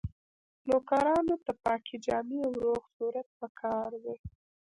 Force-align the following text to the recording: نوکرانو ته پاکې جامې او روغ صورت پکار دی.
نوکرانو 0.67 1.35
ته 1.45 1.51
پاکې 1.63 1.95
جامې 2.05 2.39
او 2.45 2.51
روغ 2.63 2.81
صورت 2.95 3.27
پکار 3.39 3.91
دی. 4.03 4.15